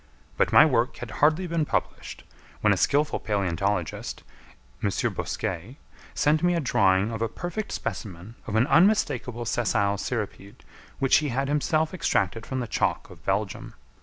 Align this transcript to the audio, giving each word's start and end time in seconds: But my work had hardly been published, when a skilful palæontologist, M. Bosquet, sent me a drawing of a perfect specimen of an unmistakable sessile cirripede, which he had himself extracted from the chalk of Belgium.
But 0.35 0.51
my 0.51 0.65
work 0.65 0.97
had 0.97 1.11
hardly 1.21 1.45
been 1.45 1.63
published, 1.63 2.23
when 2.61 2.73
a 2.73 2.75
skilful 2.75 3.19
palæontologist, 3.19 4.23
M. 4.81 5.13
Bosquet, 5.13 5.75
sent 6.15 6.41
me 6.41 6.55
a 6.55 6.59
drawing 6.59 7.11
of 7.11 7.21
a 7.21 7.29
perfect 7.29 7.71
specimen 7.71 8.33
of 8.47 8.55
an 8.55 8.65
unmistakable 8.65 9.45
sessile 9.45 9.97
cirripede, 9.99 10.63
which 10.97 11.17
he 11.17 11.29
had 11.29 11.47
himself 11.49 11.93
extracted 11.93 12.47
from 12.47 12.61
the 12.61 12.67
chalk 12.67 13.11
of 13.11 13.23
Belgium. 13.23 13.75